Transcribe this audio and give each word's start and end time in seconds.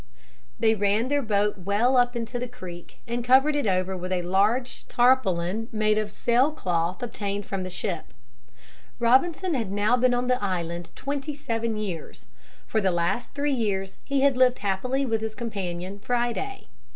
They 0.59 0.73
ran 0.73 1.09
their 1.09 1.21
boat 1.21 1.59
well 1.59 1.95
up 1.95 2.15
into 2.15 2.39
the 2.39 2.47
creek 2.47 2.97
and 3.05 3.23
covered 3.23 3.55
it 3.55 3.67
over 3.67 3.95
with 3.95 4.11
a 4.11 4.23
large 4.23 4.87
tarpaulin 4.87 5.69
made 5.71 5.99
of 5.99 6.11
sail 6.11 6.49
cloth 6.51 7.03
obtained 7.03 7.45
from 7.45 7.61
the 7.61 7.69
ship. 7.69 8.05
Robinson 8.97 9.53
had 9.53 9.71
now 9.71 9.95
been 9.95 10.15
on 10.15 10.25
the 10.25 10.43
island 10.43 10.89
twenty 10.95 11.35
seven 11.35 11.77
years. 11.77 12.25
For 12.65 12.81
the 12.81 12.89
last 12.89 13.35
three 13.35 13.53
years 13.53 13.97
he 14.03 14.21
had 14.21 14.37
lived 14.37 14.57
happily 14.57 15.05
with 15.05 15.21
his 15.21 15.35
companion 15.35 15.99
Friday. 15.99 16.65